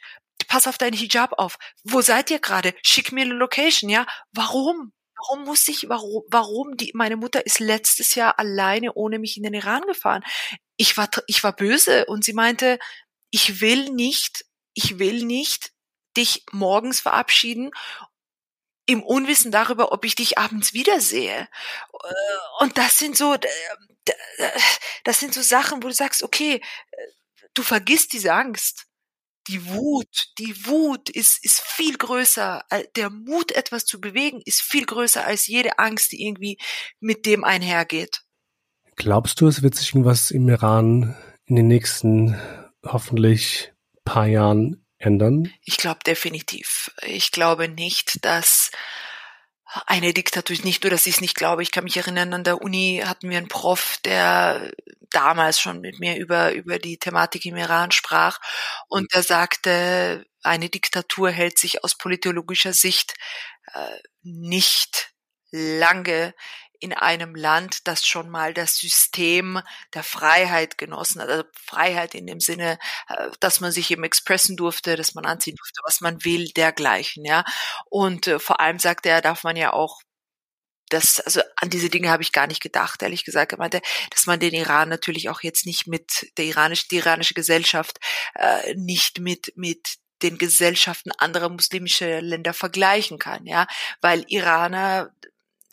[0.49, 1.59] Pass auf deinen Hijab auf.
[1.85, 2.75] Wo seid ihr gerade?
[2.83, 4.07] Schick mir eine Location, ja?
[4.33, 4.93] Warum?
[5.17, 9.43] Warum muss ich, warum, warum die, meine Mutter ist letztes Jahr alleine ohne mich in
[9.43, 10.23] den Iran gefahren.
[10.77, 12.79] Ich war, ich war böse und sie meinte,
[13.31, 15.73] ich will nicht, ich will nicht
[16.17, 17.71] dich morgens verabschieden
[18.87, 21.49] im Unwissen darüber, ob ich dich abends wiedersehe.
[21.93, 23.37] Äh, und das sind so,
[25.05, 26.61] das sind so Sachen, wo du sagst, okay,
[27.55, 28.87] du vergisst diese Angst
[29.49, 32.65] die Wut, die Wut ist, ist viel größer.
[32.71, 36.59] Äh, der Mut, etwas zu bewegen, ist viel größer als jede Angst, die irgendwie
[37.01, 38.23] mit dem einhergeht.
[38.97, 42.41] Glaubst du, es wird sich irgendwas im Iran in den nächsten
[42.85, 43.73] hoffentlich
[44.05, 45.53] paar Jahren ändern?
[45.65, 46.91] Ich glaube definitiv.
[47.07, 48.71] Ich glaube nicht, dass
[49.87, 52.63] eine Diktatur, nicht nur, dass ich es nicht glaube, ich kann mich erinnern, an der
[52.63, 54.73] Uni hatten wir einen Prof, der
[55.11, 58.41] damals schon mit mir über, über die Thematik im Iran sprach.
[58.89, 63.15] Und der sagte, eine Diktatur hält sich aus politologischer Sicht
[63.73, 65.13] äh, nicht
[65.51, 66.35] lange
[66.81, 69.61] in einem Land, das schon mal das System
[69.95, 74.57] der Freiheit genossen hat, also Freiheit in dem Sinne, äh, dass man sich eben expressen
[74.57, 77.45] durfte, dass man anziehen durfte, was man will, dergleichen, ja.
[77.91, 80.01] Und äh, vor allem sagte er, darf man ja auch
[80.91, 83.53] das, also an diese Dinge habe ich gar nicht gedacht, ehrlich gesagt.
[83.53, 87.35] Er meinte, dass man den Iran natürlich auch jetzt nicht mit der iranische, die iranische
[87.35, 87.99] Gesellschaft
[88.35, 93.67] äh, nicht mit mit den Gesellschaften anderer muslimischer Länder vergleichen kann, ja,
[94.01, 95.11] weil Iraner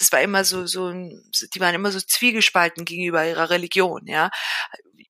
[0.02, 4.32] das war immer so, so, die waren immer so zwiegespalten gegenüber ihrer Religion, ja.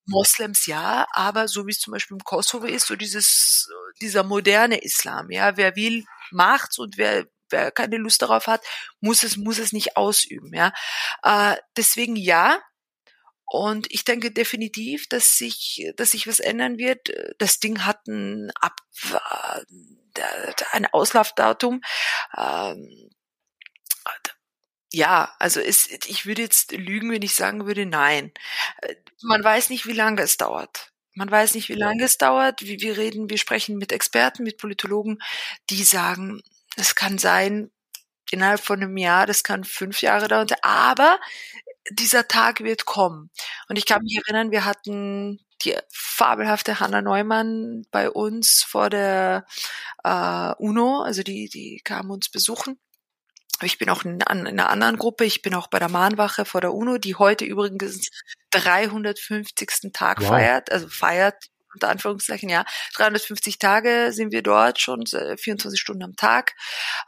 [0.06, 3.69] Moslems ja, aber so wie es zum Beispiel im Kosovo ist, so dieses,
[4.01, 5.56] dieser moderne Islam, ja.
[5.56, 8.62] Wer will, macht's und wer, wer keine Lust darauf hat,
[8.99, 10.73] muss es, muss es nicht ausüben, ja.
[11.23, 12.60] Äh, deswegen ja,
[13.45, 17.13] und ich denke definitiv, dass sich, dass sich was ändern wird.
[17.38, 18.75] Das Ding hat ein, Ab,
[20.15, 21.82] äh, ein Auslaufdatum.
[24.93, 28.32] Ja, also es, ich würde jetzt lügen, wenn ich sagen würde, nein.
[28.82, 30.91] Äh, man weiß nicht, wie lange es dauert.
[31.15, 32.62] Man weiß nicht, wie lange es dauert.
[32.62, 35.19] Wie wir reden, wir sprechen mit Experten, mit Politologen,
[35.69, 36.41] die sagen,
[36.75, 37.71] es kann sein,
[38.32, 41.19] innerhalb von einem Jahr, das kann fünf Jahre dauern, aber
[41.89, 43.30] dieser Tag wird kommen.
[43.69, 49.45] Und ich kann mich erinnern, wir hatten die fabelhafte Hanna Neumann bei uns vor der
[50.04, 52.80] äh, UNO, also die, die kam uns besuchen
[53.63, 55.26] ich bin auch in, in, einer anderen Gruppe.
[55.26, 58.10] Ich bin auch bei der Mahnwache vor der UNO, die heute übrigens
[58.52, 59.91] 350.
[59.93, 60.28] Tag wow.
[60.28, 61.36] feiert, also feiert
[61.74, 66.54] unter Anführungszeichen, ja, 350 Tage sind wir dort schon, 24 Stunden am Tag,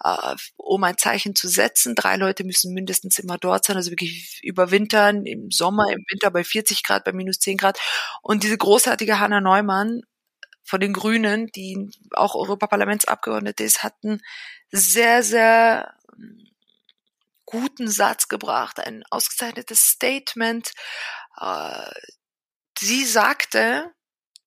[0.03, 1.95] äh, um ein Zeichen zu setzen.
[1.95, 6.43] Drei Leute müssen mindestens immer dort sein, also wirklich überwintern, im Sommer, im Winter bei
[6.43, 7.79] 40 Grad, bei minus 10 Grad.
[8.21, 10.01] Und diese großartige Hanna Neumann
[10.63, 14.21] von den Grünen, die auch Europaparlamentsabgeordnete ist, hatten
[14.71, 15.93] sehr, sehr
[17.45, 20.71] guten Satz gebracht, ein ausgezeichnetes Statement.
[21.39, 21.91] Äh,
[22.79, 23.91] sie sagte,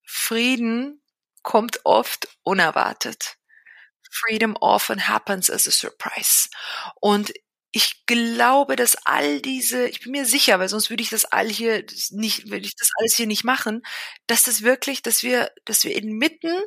[0.04, 1.02] Frieden
[1.42, 3.36] kommt oft unerwartet.
[4.10, 6.48] Freedom often happens as a surprise.
[7.00, 7.32] Und
[7.72, 11.48] ich glaube, dass all diese, ich bin mir sicher, weil sonst würde ich das all
[11.48, 13.82] hier nicht, würde ich das alles hier nicht machen,
[14.26, 16.62] dass das wirklich, dass wir, dass wir inmitten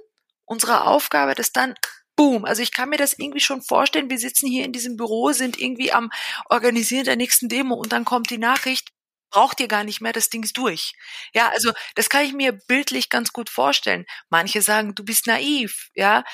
[0.46, 1.74] unserer Aufgabe, dass dann
[2.20, 2.44] boom.
[2.44, 4.10] Also ich kann mir das irgendwie schon vorstellen.
[4.10, 6.12] Wir sitzen hier in diesem Büro, sind irgendwie am
[6.50, 8.90] Organisieren der nächsten Demo und dann kommt die Nachricht,
[9.30, 10.96] braucht ihr gar nicht mehr, das Ding ist durch.
[11.34, 14.06] Ja, also das kann ich mir bildlich ganz gut vorstellen.
[14.30, 16.26] Manche sagen, du bist naiv, ja.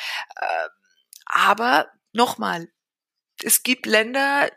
[0.41, 0.69] Ähm,
[1.25, 2.67] aber nochmal,
[3.43, 4.49] es gibt Länder,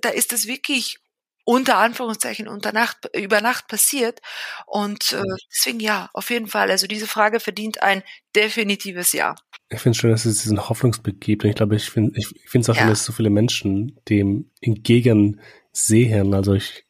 [0.00, 1.00] da ist es wirklich
[1.48, 4.20] unter Anführungszeichen unter Nacht, über Nacht passiert.
[4.66, 6.70] Und äh, deswegen ja, auf jeden Fall.
[6.70, 8.02] Also diese Frage verdient ein
[8.36, 9.34] definitives Ja.
[9.70, 11.44] Ich finde schön, dass es diesen Hoffnungsblick gibt.
[11.44, 12.82] Und ich glaube, ich finde ich finde es auch ja.
[12.82, 16.34] schön, dass so viele Menschen dem entgegensehen.
[16.34, 16.84] Also ich,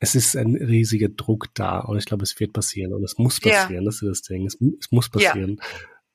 [0.00, 3.38] es ist ein riesiger Druck da und ich glaube, es wird passieren und es muss
[3.38, 3.84] passieren.
[3.84, 3.84] Ja.
[3.84, 4.44] Das ist das Ding.
[4.44, 5.60] Es, es muss passieren.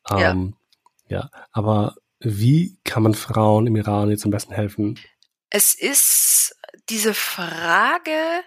[0.09, 0.31] Ja.
[0.31, 0.55] Ähm,
[1.07, 1.29] ja.
[1.53, 4.99] Aber wie kann man Frauen im Iran jetzt am besten helfen?
[5.49, 6.58] Es ist
[6.89, 8.43] diese Frage,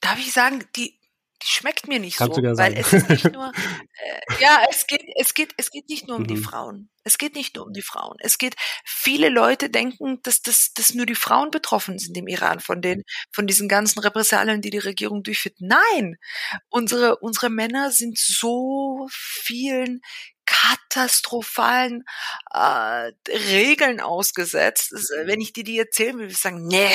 [0.00, 0.98] darf ich sagen, die,
[1.42, 5.02] die schmeckt mir nicht Kannst so, weil es ist nicht nur, äh, ja, es geht,
[5.16, 6.28] es geht, es geht nicht nur um mhm.
[6.28, 6.90] die Frauen.
[7.02, 8.16] Es geht nicht nur um die Frauen.
[8.20, 12.60] Es geht, viele Leute denken, dass, dass, dass nur die Frauen betroffen sind im Iran
[12.60, 15.56] von den, von diesen ganzen Repressalien, die die Regierung durchführt.
[15.60, 16.16] Nein!
[16.68, 20.02] Unsere, unsere Männer sind so vielen
[20.50, 22.04] katastrophalen
[22.52, 24.92] äh, Regeln ausgesetzt.
[25.24, 26.90] Wenn ich dir die erzählen will, würde ich sagen, nee,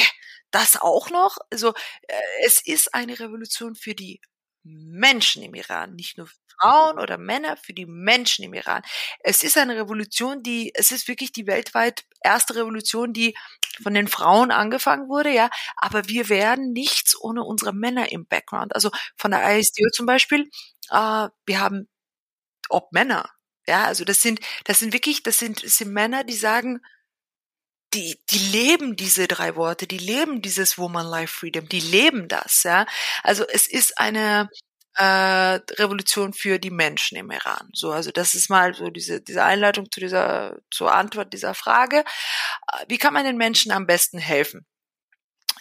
[0.52, 1.38] das auch noch.
[1.50, 1.74] Also
[2.08, 2.14] äh,
[2.46, 4.20] es ist eine Revolution für die
[4.64, 6.28] Menschen im Iran, nicht nur
[6.60, 8.82] Frauen oder Männer, für die Menschen im Iran.
[9.20, 13.36] Es ist eine Revolution, die, es ist wirklich die weltweit erste Revolution, die
[13.84, 18.74] von den Frauen angefangen wurde, ja, aber wir werden nichts ohne unsere Männer im Background.
[18.74, 20.50] Also von der ISDO zum Beispiel,
[20.90, 21.88] äh, wir haben
[22.70, 23.30] ob Männer,
[23.68, 26.82] ja, also das sind, das sind wirklich, das sind, das sind Männer, die sagen,
[27.94, 32.64] die, die leben diese drei Worte, die leben dieses Woman Life Freedom, die leben das,
[32.64, 32.86] ja.
[33.24, 34.50] Also es ist eine
[34.96, 35.04] äh,
[35.80, 37.70] Revolution für die Menschen im Iran.
[37.74, 42.00] So, also das ist mal so diese, diese Einleitung zu dieser, zur Antwort dieser Frage.
[42.00, 44.66] Äh, wie kann man den Menschen am besten helfen?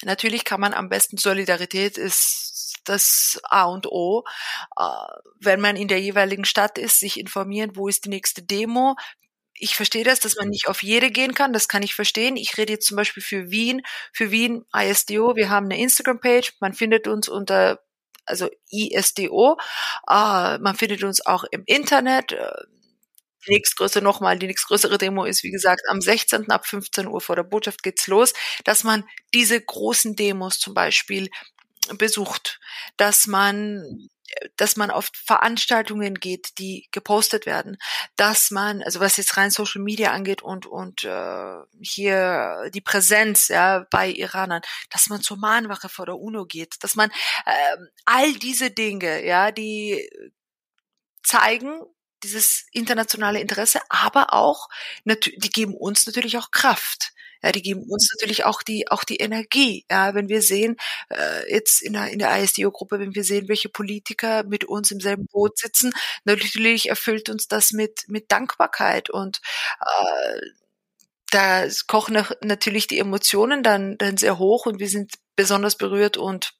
[0.03, 4.25] Natürlich kann man am besten Solidarität ist das A und O.
[4.79, 4.85] Äh,
[5.40, 8.97] wenn man in der jeweiligen Stadt ist, sich informieren, wo ist die nächste Demo,
[9.57, 11.53] ich verstehe das, dass man nicht auf jede gehen kann.
[11.53, 12.37] Das kann ich verstehen.
[12.37, 15.37] Ich rede jetzt zum Beispiel für Wien, für Wien ISDO.
[15.37, 16.55] Wir haben eine Instagram-Page.
[16.61, 17.81] Man findet uns unter
[18.27, 19.59] also ISDO.
[20.09, 22.33] Uh, man findet uns auch im Internet.
[22.33, 22.51] Äh,
[23.47, 26.51] die nächstgrößere nochmal, die nächstgrößere Demo ist, wie gesagt, am 16.
[26.51, 28.33] ab 15 Uhr vor der Botschaft geht's los,
[28.64, 31.29] dass man diese großen Demos zum Beispiel
[31.99, 32.61] besucht,
[32.97, 34.09] dass man
[34.57, 37.77] dass man auf Veranstaltungen geht, die gepostet werden,
[38.16, 43.49] dass man, also was jetzt rein Social Media angeht und und äh, hier die Präsenz
[43.49, 47.11] ja bei Iranern, dass man zur Mahnwache vor der UNO geht, dass man
[47.47, 50.09] äh, all diese Dinge, ja, die
[51.23, 51.81] zeigen
[52.23, 54.68] dieses internationale Interesse, aber auch
[55.05, 57.12] die geben uns natürlich auch Kraft.
[57.44, 59.85] Ja, die geben uns natürlich auch die, auch die Energie.
[59.90, 60.76] Ja, wenn wir sehen,
[61.11, 65.00] äh, jetzt in der, in der ISDO-Gruppe, wenn wir sehen, welche Politiker mit uns im
[65.00, 65.92] selben Boot sitzen,
[66.24, 69.40] natürlich erfüllt uns das mit, mit Dankbarkeit und,
[69.80, 70.40] äh,
[71.30, 76.52] da kochen natürlich die Emotionen dann, dann sehr hoch und wir sind besonders berührt und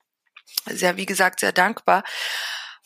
[0.67, 2.05] sehr, wie gesagt, sehr dankbar.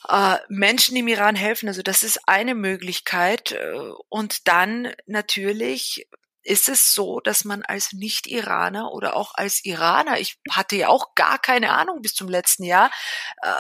[0.09, 3.53] Äh, Menschen im Iran helfen, also das ist eine Möglichkeit.
[3.53, 3.75] Äh,
[4.09, 6.07] und dann natürlich
[6.49, 11.15] ist es so, dass man als Nicht-Iraner oder auch als Iraner, ich hatte ja auch
[11.15, 12.91] gar keine Ahnung bis zum letzten Jahr,
[13.43, 13.53] äh,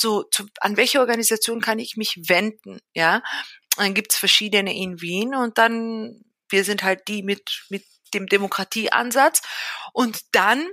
[0.00, 3.22] so zu, an welche Organisation kann ich mich wenden, ja?
[3.76, 9.42] Dann gibt's verschiedene in Wien und dann wir sind halt die mit mit dem Demokratieansatz
[9.92, 10.66] und dann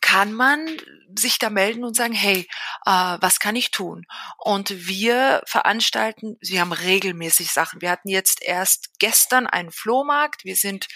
[0.00, 0.76] kann man
[1.16, 2.46] sich da melden und sagen, hey,
[2.84, 4.06] äh, was kann ich tun?
[4.38, 7.80] Und wir veranstalten, wir haben regelmäßig Sachen.
[7.80, 10.44] Wir hatten jetzt erst gestern einen Flohmarkt.
[10.44, 10.88] Wir sind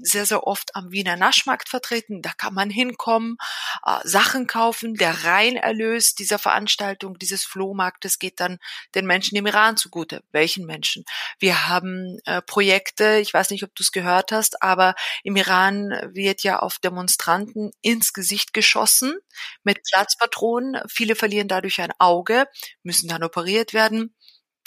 [0.00, 2.22] sehr, sehr oft am Wiener Naschmarkt vertreten.
[2.22, 3.36] Da kann man hinkommen,
[3.84, 4.94] äh, Sachen kaufen.
[4.94, 8.58] Der Reinerlös dieser Veranstaltung, dieses Flohmarktes geht dann
[8.94, 10.22] den Menschen im Iran zugute.
[10.32, 11.04] Welchen Menschen?
[11.38, 15.90] Wir haben äh, Projekte, ich weiß nicht, ob du es gehört hast, aber im Iran
[16.12, 19.16] wird ja auf Demonstranten ins Gesicht geschossen
[19.62, 20.80] mit Platzpatronen.
[20.88, 22.46] Viele verlieren dadurch ein Auge,
[22.82, 24.14] müssen dann operiert werden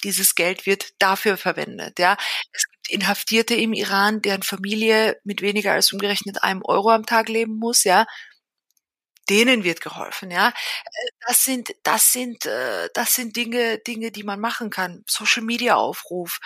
[0.04, 2.00] dieses Geld wird dafür verwendet.
[2.00, 2.18] Ja,
[2.54, 7.58] es Inhaftierte im Iran, deren Familie mit weniger als umgerechnet einem Euro am Tag leben
[7.58, 7.84] muss.
[7.84, 8.06] Ja,
[9.30, 10.32] denen wird geholfen.
[10.32, 10.54] Ja,
[11.28, 15.04] das sind das sind äh, das sind Dinge Dinge, die man machen kann.
[15.08, 16.40] Social Media Aufruf.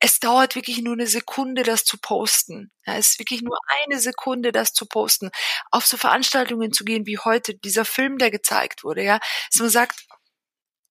[0.00, 2.72] Es dauert wirklich nur eine Sekunde, das zu posten.
[2.86, 5.30] Ja, es ist wirklich nur eine Sekunde, das zu posten.
[5.70, 9.20] Auf so Veranstaltungen zu gehen wie heute, dieser Film, der gezeigt wurde, ja,
[9.52, 10.04] dass man sagt,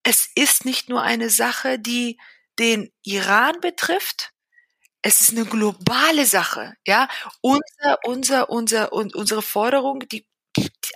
[0.04, 2.20] es ist nicht nur eine Sache, die
[2.60, 4.31] den Iran betrifft,
[5.02, 7.08] es ist eine globale Sache, ja.
[7.42, 10.28] Unser, unser, unser, und unsere Forderung, die,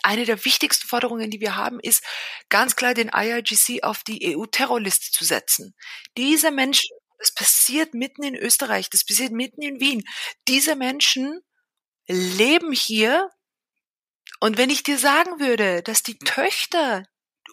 [0.04, 2.04] eine der wichtigsten Forderungen, die wir haben, ist
[2.50, 5.76] ganz klar den IRGC auf die EU-Terrorliste zu setzen.
[6.18, 10.04] Diese Menschen, das passiert mitten in Österreich, das passiert mitten in Wien.
[10.48, 11.42] Diese Menschen
[12.08, 13.30] leben hier.
[14.40, 17.04] Und wenn ich dir sagen würde, dass die Töchter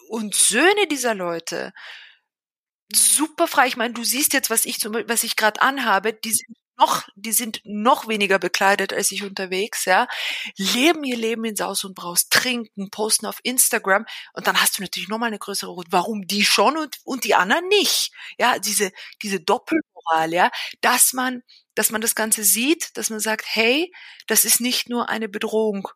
[0.09, 1.73] und Söhne dieser Leute
[2.95, 6.31] super frei, ich meine, du siehst jetzt, was ich zum, was ich gerade anhabe, die
[6.33, 10.07] sind noch, die sind noch weniger bekleidet als ich unterwegs, ja,
[10.57, 14.81] leben ihr Leben in Saus und Braus, trinken, posten auf Instagram und dann hast du
[14.81, 15.87] natürlich nochmal eine größere Rot.
[15.91, 18.11] Warum die schon und, und die anderen nicht?
[18.39, 20.51] Ja, diese, diese Doppelmoral, ja,
[20.81, 21.43] dass man,
[21.75, 23.91] dass man das Ganze sieht, dass man sagt, hey,
[24.27, 25.87] das ist nicht nur eine Bedrohung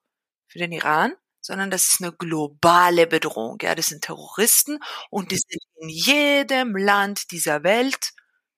[0.48, 1.14] für den Iran,
[1.48, 3.58] sondern das ist eine globale Bedrohung.
[3.62, 4.80] Ja, das sind Terroristen
[5.10, 8.12] und die sind in jedem Land dieser Welt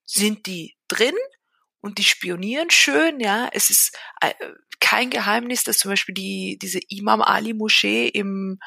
[0.05, 1.15] sind die drin
[1.81, 3.47] und die spionieren schön, ja.
[3.53, 4.33] Es ist äh,
[4.79, 8.57] kein Geheimnis, dass zum Beispiel die, diese Imam Ali Moschee im,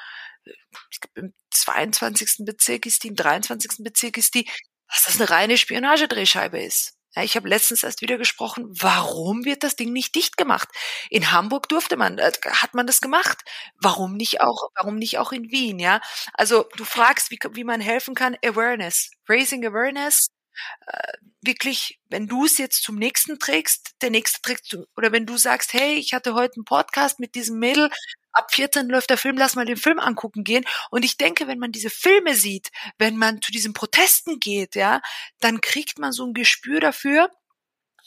[1.14, 2.44] im 22.
[2.46, 3.82] Bezirk ist die, im 23.
[3.82, 4.44] Bezirk ist die,
[4.86, 6.96] dass das eine reine Spionagedrehscheibe ist.
[7.14, 10.68] Ja, ich habe letztens erst wieder gesprochen, warum wird das Ding nicht dicht gemacht?
[11.10, 13.42] In Hamburg durfte man, äh, hat man das gemacht.
[13.80, 16.00] Warum nicht auch, warum nicht auch in Wien, ja?
[16.32, 20.28] Also du fragst, wie, wie man helfen kann, Awareness, Raising Awareness,
[21.40, 25.36] wirklich, wenn du es jetzt zum nächsten trägst, der nächste trägst du, oder wenn du
[25.36, 27.90] sagst, hey, ich hatte heute einen Podcast mit diesem Mädel,
[28.32, 30.64] ab 14 läuft der Film, lass mal den Film angucken gehen.
[30.90, 35.00] Und ich denke, wenn man diese Filme sieht, wenn man zu diesen Protesten geht, ja,
[35.40, 37.30] dann kriegt man so ein Gespür dafür.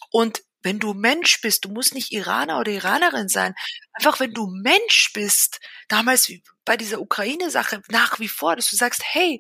[0.10, 3.53] Und wenn du Mensch bist, du musst nicht Iraner oder Iranerin sein,
[3.93, 6.31] einfach wenn du Mensch bist, damals
[6.65, 9.39] bei dieser Ukraine-Sache nach wie vor, dass du sagst, hey,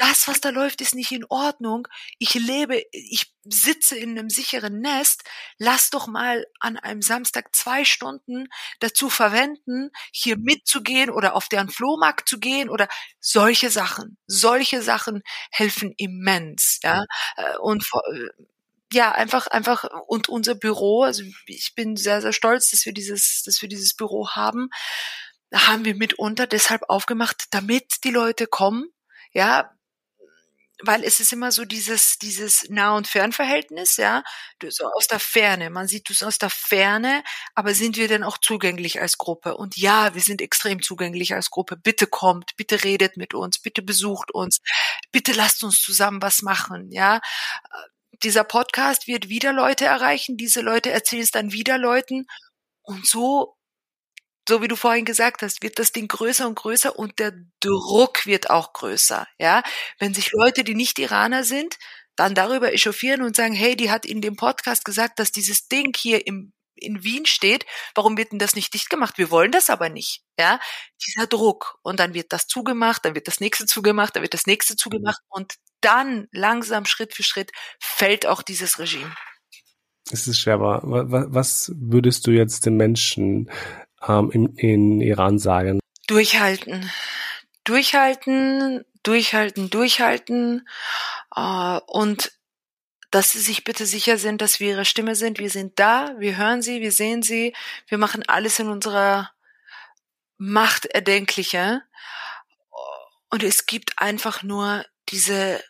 [0.00, 1.86] das, was da läuft, ist nicht in Ordnung.
[2.18, 5.24] Ich lebe, ich sitze in einem sicheren Nest.
[5.58, 11.68] Lass doch mal an einem Samstag zwei Stunden dazu verwenden, hier mitzugehen oder auf deren
[11.68, 12.88] Flohmarkt zu gehen oder
[13.20, 14.16] solche Sachen.
[14.26, 17.04] Solche Sachen helfen immens, ja.
[17.36, 17.84] Äh, und
[18.14, 18.28] äh,
[18.92, 23.42] ja, einfach, einfach, und unser Büro, also ich bin sehr, sehr stolz, dass wir dieses,
[23.44, 24.70] dass wir dieses Büro haben.
[25.50, 28.88] Da haben wir mitunter deshalb aufgemacht, damit die Leute kommen,
[29.32, 29.70] ja,
[30.82, 34.22] weil es ist immer so dieses, dieses Nah- und Fernverhältnis, ja,
[34.68, 35.70] so aus der Ferne.
[35.70, 37.22] Man sieht es aus der Ferne,
[37.54, 39.56] aber sind wir denn auch zugänglich als Gruppe?
[39.56, 41.76] Und ja, wir sind extrem zugänglich als Gruppe.
[41.76, 44.60] Bitte kommt, bitte redet mit uns, bitte besucht uns,
[45.12, 47.20] bitte lasst uns zusammen was machen, ja.
[48.22, 52.26] Dieser Podcast wird wieder Leute erreichen, diese Leute erzählen es dann wieder Leuten
[52.82, 53.56] und so
[54.50, 58.26] so wie du vorhin gesagt hast, wird das Ding größer und größer und der Druck
[58.26, 59.26] wird auch größer.
[59.38, 59.62] Ja,
[60.00, 61.78] wenn sich Leute, die nicht Iraner sind,
[62.16, 65.94] dann darüber echauffieren und sagen, hey, die hat in dem Podcast gesagt, dass dieses Ding
[65.96, 69.18] hier im in Wien steht, warum wird denn das nicht dicht gemacht?
[69.18, 70.22] Wir wollen das aber nicht.
[70.38, 70.58] Ja,
[71.06, 71.78] dieser Druck.
[71.82, 75.20] Und dann wird das zugemacht, dann wird das nächste zugemacht, dann wird das nächste zugemacht
[75.28, 79.14] und dann langsam Schritt für Schritt fällt auch dieses Regime.
[80.10, 83.50] Es ist schwer, aber was würdest du jetzt den Menschen
[84.06, 85.80] ähm, in, in Iran sagen?
[86.06, 86.90] Durchhalten.
[87.64, 90.66] Durchhalten, durchhalten, durchhalten
[91.36, 92.32] äh, und
[93.10, 95.38] dass sie sich bitte sicher sind, dass wir ihre Stimme sind.
[95.38, 97.54] Wir sind da, wir hören sie, wir sehen sie,
[97.88, 99.30] wir machen alles in unserer
[100.38, 101.82] Macht erdenkliche.
[103.30, 105.62] Und es gibt einfach nur diese,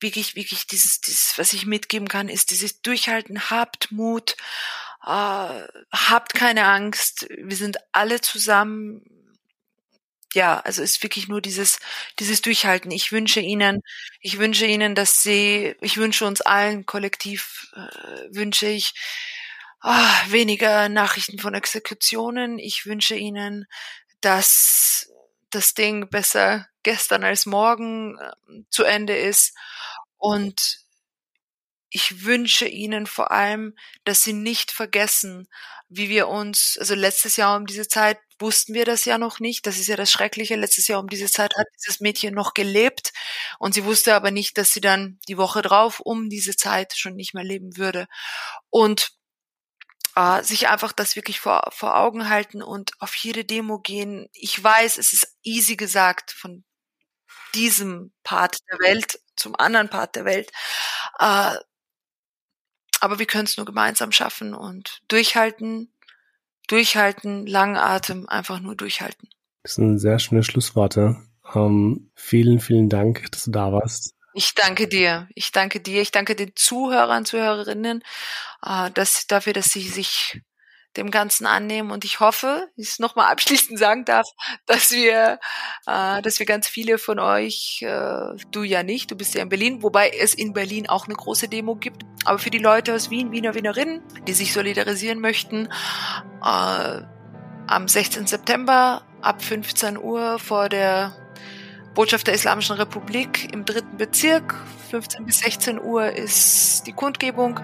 [0.00, 4.36] wirklich, wirklich dieses, dieses, was ich mitgeben kann, ist dieses Durchhalten, habt Mut
[5.04, 9.02] äh, habt keine Angst, wir sind alle zusammen.
[10.34, 11.80] Ja, also ist wirklich nur dieses,
[12.18, 12.90] dieses Durchhalten.
[12.90, 13.80] Ich wünsche Ihnen,
[14.20, 18.92] ich wünsche Ihnen, dass Sie, ich wünsche uns allen kollektiv, äh, wünsche ich
[19.80, 22.58] ah, weniger Nachrichten von Exekutionen.
[22.58, 23.66] Ich wünsche Ihnen,
[24.20, 25.10] dass
[25.50, 28.32] das Ding besser gestern als morgen äh,
[28.68, 29.54] zu Ende ist
[30.18, 30.80] und
[31.90, 35.48] ich wünsche Ihnen vor allem, dass Sie nicht vergessen,
[35.88, 39.66] wie wir uns, also letztes Jahr um diese Zeit wussten wir das ja noch nicht.
[39.66, 40.54] Das ist ja das Schreckliche.
[40.56, 43.12] Letztes Jahr um diese Zeit hat dieses Mädchen noch gelebt
[43.58, 47.14] und sie wusste aber nicht, dass sie dann die Woche drauf um diese Zeit schon
[47.16, 48.06] nicht mehr leben würde.
[48.70, 49.10] Und
[50.16, 54.28] äh, sich einfach das wirklich vor, vor Augen halten und auf jede Demo gehen.
[54.32, 56.64] Ich weiß, es ist easy gesagt von
[57.54, 60.50] diesem Part der Welt zum anderen Part der Welt.
[61.18, 61.54] Äh,
[63.00, 65.92] aber wir können es nur gemeinsam schaffen und durchhalten,
[66.66, 69.28] durchhalten, langen Atem, einfach nur durchhalten.
[69.62, 71.16] Das sind sehr schöne Schlussworte.
[71.54, 74.14] Ähm, vielen, vielen Dank, dass du da warst.
[74.34, 75.28] Ich danke dir.
[75.34, 76.02] Ich danke dir.
[76.02, 78.02] Ich danke den Zuhörern, Zuhörerinnen,
[78.64, 80.40] äh, dass, dafür, dass sie sich
[80.98, 81.90] dem Ganzen annehmen.
[81.90, 84.26] Und ich hoffe, ich es nochmal abschließend sagen darf,
[84.66, 85.38] dass wir,
[85.86, 89.48] äh, dass wir ganz viele von euch, äh, du ja nicht, du bist ja in
[89.48, 92.04] Berlin, wobei es in Berlin auch eine große Demo gibt.
[92.24, 95.68] Aber für die Leute aus Wien, Wiener, Wienerinnen, die sich solidarisieren möchten,
[96.44, 97.00] äh,
[97.66, 98.26] am 16.
[98.26, 101.14] September ab 15 Uhr vor der
[101.94, 104.54] Botschaft der Islamischen Republik im dritten Bezirk.
[104.88, 107.60] 15 bis 16 Uhr ist die Kundgebung.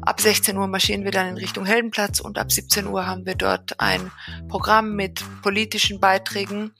[0.00, 3.34] Ab 16 Uhr marschieren wir dann in Richtung Heldenplatz und ab 17 Uhr haben wir
[3.34, 4.10] dort ein
[4.48, 6.72] Programm mit politischen Beiträgen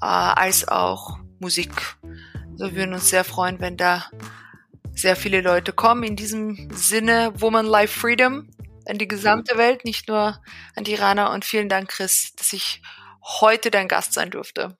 [0.00, 1.70] äh, als auch Musik.
[2.52, 4.06] Also wir würden uns sehr freuen, wenn da
[4.92, 6.02] sehr viele Leute kommen.
[6.02, 8.48] In diesem Sinne, Woman Life Freedom
[8.86, 10.40] an die gesamte Welt, nicht nur
[10.74, 11.30] an die Iraner.
[11.30, 12.82] Und vielen Dank, Chris, dass ich
[13.40, 14.76] heute dein Gast sein durfte.